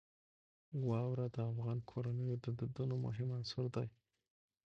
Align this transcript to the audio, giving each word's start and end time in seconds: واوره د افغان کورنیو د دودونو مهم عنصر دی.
واوره 0.89 1.25
د 1.35 1.37
افغان 1.51 1.79
کورنیو 1.89 2.41
د 2.43 2.47
دودونو 2.59 2.95
مهم 3.05 3.29
عنصر 3.37 3.65
دی. 3.75 3.87